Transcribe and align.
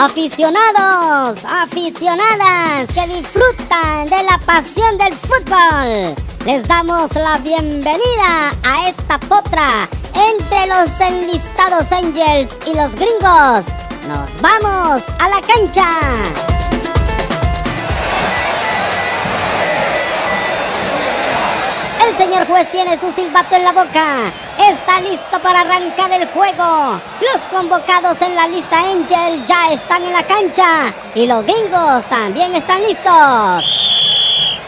Aficionados, 0.00 1.44
aficionadas 1.44 2.88
que 2.94 3.16
disfrutan 3.16 4.04
de 4.04 4.22
la 4.22 4.38
pasión 4.46 4.96
del 4.96 5.12
fútbol, 5.14 6.14
les 6.46 6.68
damos 6.68 7.12
la 7.16 7.38
bienvenida 7.38 8.54
a 8.62 8.88
esta 8.90 9.18
potra 9.18 9.88
entre 10.14 10.68
los 10.68 11.00
enlistados 11.00 11.90
Angels 11.90 12.60
y 12.64 12.76
los 12.76 12.92
gringos. 12.92 13.66
Nos 14.06 14.40
vamos 14.40 15.04
a 15.18 15.28
la 15.30 15.40
cancha. 15.40 16.57
Juez 22.48 22.70
tiene 22.70 22.98
su 22.98 23.12
silbato 23.12 23.54
en 23.54 23.64
la 23.64 23.72
boca. 23.72 24.32
Está 24.58 25.00
listo 25.00 25.38
para 25.40 25.60
arrancar 25.60 26.10
el 26.12 26.26
juego. 26.28 27.00
Los 27.20 27.42
convocados 27.50 28.20
en 28.22 28.34
la 28.34 28.48
lista 28.48 28.78
Angel 28.78 29.46
ya 29.46 29.70
están 29.72 30.04
en 30.04 30.12
la 30.12 30.22
cancha. 30.22 30.92
Y 31.14 31.26
los 31.26 31.44
gringos 31.44 32.06
también 32.06 32.54
están 32.54 32.82
listos. 32.82 33.72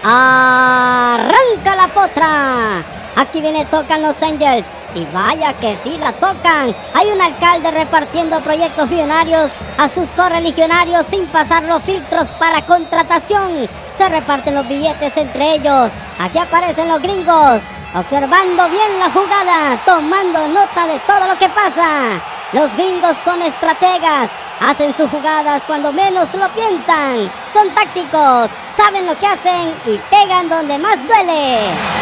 Arranca 0.04 1.76
la 1.76 1.88
potra. 1.88 2.99
Aquí 3.16 3.40
viene 3.40 3.64
tocan 3.66 4.02
los 4.02 4.22
Angels. 4.22 4.74
Y 4.94 5.04
vaya 5.12 5.52
que 5.54 5.76
sí 5.82 5.96
la 5.98 6.12
tocan. 6.12 6.74
Hay 6.94 7.08
un 7.08 7.20
alcalde 7.20 7.70
repartiendo 7.70 8.40
proyectos 8.40 8.90
millonarios 8.90 9.52
a 9.78 9.88
sus 9.88 10.10
correligionarios 10.10 11.06
sin 11.06 11.26
pasar 11.26 11.64
los 11.64 11.82
filtros 11.82 12.30
para 12.32 12.62
contratación. 12.62 13.68
Se 13.96 14.08
reparten 14.08 14.54
los 14.54 14.68
billetes 14.68 15.16
entre 15.16 15.54
ellos. 15.54 15.92
Aquí 16.18 16.38
aparecen 16.38 16.88
los 16.88 17.00
gringos, 17.00 17.62
observando 17.94 18.68
bien 18.68 18.98
la 18.98 19.10
jugada, 19.10 19.78
tomando 19.86 20.48
nota 20.48 20.86
de 20.86 20.98
todo 21.00 21.26
lo 21.26 21.38
que 21.38 21.48
pasa. 21.48 22.20
Los 22.52 22.74
gringos 22.76 23.16
son 23.16 23.40
estrategas, 23.42 24.30
hacen 24.60 24.92
sus 24.94 25.08
jugadas 25.08 25.62
cuando 25.66 25.92
menos 25.92 26.34
lo 26.34 26.48
piensan. 26.48 27.30
Son 27.52 27.70
tácticos, 27.70 28.50
saben 28.76 29.06
lo 29.06 29.16
que 29.18 29.26
hacen 29.26 29.72
y 29.86 29.96
pegan 30.10 30.48
donde 30.48 30.76
más 30.78 31.06
duele. 31.06 31.99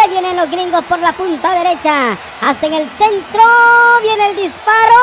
Se 0.00 0.08
vienen 0.10 0.36
los 0.36 0.48
gringos 0.48 0.84
por 0.84 1.00
la 1.00 1.12
punta 1.12 1.52
derecha. 1.54 2.16
Hacen 2.40 2.72
el 2.72 2.88
centro. 2.88 3.42
Viene 4.00 4.28
el 4.28 4.36
disparo. 4.36 4.94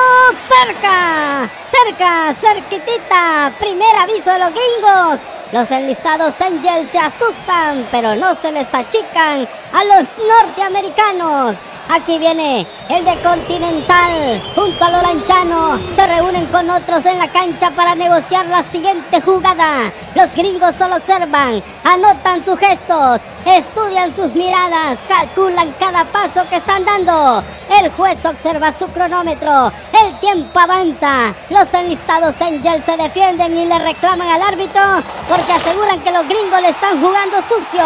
Cerca. 0.47 1.49
Cerca. 1.69 2.33
Cerquitita. 2.33 3.51
Primer 3.59 3.93
aviso 3.97 4.31
de 4.31 4.39
los 4.39 4.51
gringos. 4.51 5.19
Los 5.51 5.69
enlistados 5.71 6.39
Angels 6.39 6.89
se 6.91 6.99
asustan, 6.99 7.85
pero 7.91 8.15
no 8.15 8.35
se 8.35 8.53
les 8.53 8.73
achican 8.73 9.45
a 9.73 9.83
los 9.83 10.07
norteamericanos. 10.29 11.57
Aquí 11.89 12.17
viene 12.17 12.65
el 12.89 13.05
de 13.05 13.21
Continental 13.21 14.41
junto 14.55 14.85
a 14.85 14.89
lo 14.89 15.01
lanchano. 15.03 15.79
Se 15.95 16.07
reúnen 16.07 16.47
con 16.47 16.69
otros 16.69 17.05
en 17.05 17.19
la 17.19 17.27
cancha 17.27 17.69
para 17.71 17.93
negociar 17.93 18.45
la 18.47 18.63
siguiente 18.63 19.21
jugada. 19.21 19.91
Los 20.15 20.33
gringos 20.33 20.75
solo 20.75 20.95
observan, 20.95 21.61
anotan 21.83 22.43
sus 22.43 22.57
gestos, 22.57 23.21
estudian 23.45 24.11
sus 24.11 24.33
miradas, 24.33 24.99
calculan 25.07 25.73
cada 25.79 26.05
paso 26.05 26.47
que 26.49 26.57
están 26.57 26.83
dando. 26.85 27.43
El 27.69 27.91
juez 27.91 28.25
observa 28.25 28.71
su 28.71 28.87
cronómetro. 28.87 29.71
El 30.03 30.19
tiempo 30.19 30.57
avanza. 30.57 31.33
Los 31.49 31.71
enlistados 31.73 32.41
Angels 32.41 32.83
se 32.83 32.97
defienden 32.97 33.55
y 33.55 33.65
le 33.65 33.77
reclaman 33.77 34.27
al 34.27 34.41
árbitro 34.41 34.81
porque 35.29 35.53
aseguran 35.53 35.99
que 36.01 36.11
los 36.11 36.27
gringos 36.27 36.61
le 36.61 36.69
están 36.69 36.99
jugando 36.99 37.37
sucio. 37.41 37.83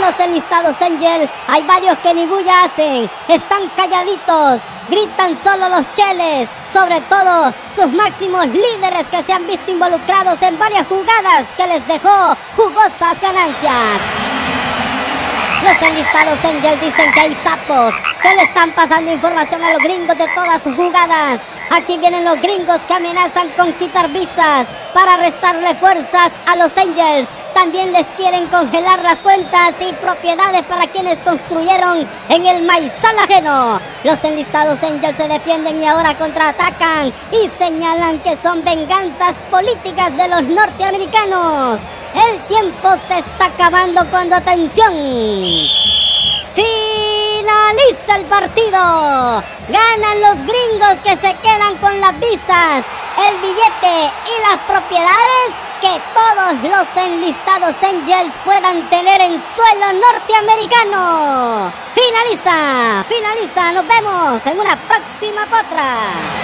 Los 0.00 0.18
enlistados 0.18 0.80
Angel 0.80 1.28
hay 1.46 1.62
varios 1.62 1.98
que 1.98 2.14
ni 2.14 2.26
bulla 2.26 2.64
hacen, 2.64 3.08
están 3.28 3.68
calladitos, 3.76 4.62
gritan 4.88 5.36
solo 5.36 5.68
los 5.68 5.92
cheles, 5.94 6.48
sobre 6.72 7.00
todo 7.02 7.52
sus 7.74 7.92
máximos 7.92 8.46
líderes 8.46 9.08
que 9.08 9.22
se 9.22 9.32
han 9.32 9.46
visto 9.46 9.70
involucrados 9.70 10.40
en 10.42 10.58
varias 10.58 10.86
jugadas 10.86 11.46
que 11.56 11.66
les 11.66 11.86
dejó 11.86 12.36
jugosas 12.56 13.20
ganancias. 13.20 14.00
Los 15.62 15.80
enlistados 15.80 16.44
Angel 16.44 16.80
dicen 16.80 17.12
que 17.12 17.20
hay 17.20 17.36
sapos 17.44 17.94
que 18.20 18.34
le 18.34 18.42
están 18.42 18.72
pasando 18.72 19.12
información 19.12 19.62
a 19.62 19.72
los 19.72 19.78
gringos 19.80 20.18
de 20.18 20.26
todas 20.34 20.62
sus 20.62 20.74
jugadas. 20.74 21.40
Aquí 21.70 21.96
vienen 21.98 22.24
los 22.24 22.40
gringos 22.40 22.80
que 22.88 22.94
amenazan 22.94 23.48
con 23.50 23.72
quitar 23.74 24.08
visas 24.08 24.66
para 24.92 25.16
restarle 25.18 25.74
fuerzas 25.76 26.32
a 26.46 26.56
los 26.56 26.76
Angels. 26.76 27.28
También 27.62 27.92
les 27.92 28.08
quieren 28.16 28.48
congelar 28.48 29.00
las 29.04 29.20
cuentas 29.20 29.76
y 29.88 29.92
propiedades 29.92 30.62
para 30.64 30.88
quienes 30.88 31.20
construyeron 31.20 32.08
en 32.28 32.44
el 32.44 32.64
maizal 32.64 33.16
ajeno. 33.16 33.80
Los 34.02 34.24
enlistados 34.24 34.82
Angels 34.82 35.16
se 35.16 35.28
defienden 35.28 35.80
y 35.80 35.86
ahora 35.86 36.18
contraatacan 36.18 37.12
y 37.30 37.48
señalan 37.56 38.18
que 38.18 38.36
son 38.36 38.64
venganzas 38.64 39.36
políticas 39.48 40.16
de 40.16 40.26
los 40.26 40.42
norteamericanos. 40.42 41.82
El 42.16 42.40
tiempo 42.48 42.88
se 43.06 43.20
está 43.20 43.44
acabando 43.44 44.10
cuando 44.10 44.34
atención. 44.34 44.92
Finaliza 46.56 48.16
el 48.16 48.24
partido. 48.24 49.44
Ganan 49.68 50.20
los 50.20 50.38
gringos 50.38 51.00
que 51.04 51.16
se 51.16 51.32
quedan 51.36 51.76
con 51.76 52.00
las 52.00 52.18
visas, 52.18 52.84
el 53.28 53.36
billete 53.40 54.10
y 54.26 54.50
las 54.50 54.58
propiedades 54.66 55.71
que 55.82 56.00
todos 56.14 56.52
los 56.62 56.86
enlistados 56.96 57.74
Angels 57.82 58.34
puedan 58.44 58.88
tener 58.88 59.20
en 59.20 59.32
suelo 59.32 59.92
norteamericano. 60.00 61.72
Finaliza, 61.92 63.04
finaliza. 63.08 63.72
Nos 63.72 63.88
vemos 63.88 64.46
en 64.46 64.60
una 64.60 64.76
próxima 64.76 65.44
potra. 65.46 66.41